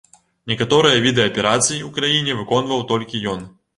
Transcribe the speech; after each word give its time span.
Некаторыя 0.53 1.03
віды 1.03 1.21
аперацый 1.29 1.85
у 1.89 1.91
краіне 1.99 2.39
выконваў 2.41 2.83
толькі 2.93 3.23
ён. 3.37 3.45